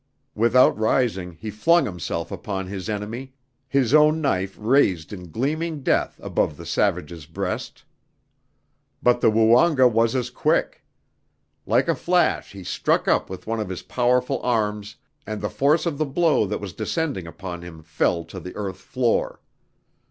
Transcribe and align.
Without 0.33 0.75
rising 0.79 1.33
he 1.33 1.51
flung 1.51 1.85
himself 1.85 2.31
upon 2.31 2.65
his 2.65 2.89
enemy, 2.89 3.35
his 3.67 3.93
own 3.93 4.19
knife 4.19 4.55
raised 4.59 5.13
in 5.13 5.29
gleaming 5.29 5.83
death 5.83 6.19
above 6.23 6.57
the 6.57 6.65
savage's 6.65 7.27
breast. 7.27 7.83
But 9.03 9.21
the 9.21 9.29
Woonga 9.29 9.87
was 9.87 10.15
as 10.15 10.31
quick. 10.31 10.83
Like 11.67 11.87
a 11.87 11.93
flash 11.93 12.53
he 12.53 12.63
struck 12.63 13.07
up 13.07 13.29
with 13.29 13.45
one 13.45 13.59
of 13.59 13.69
his 13.69 13.83
powerful 13.83 14.41
arms 14.41 14.95
and 15.27 15.39
the 15.39 15.51
force 15.51 15.85
of 15.85 15.99
the 15.99 16.05
blow 16.07 16.47
that 16.47 16.59
was 16.59 16.73
descending 16.73 17.27
upon 17.27 17.61
him 17.61 17.83
fell 17.83 18.25
to 18.25 18.39
the 18.39 18.55
earth 18.55 18.77
floor. 18.79 19.39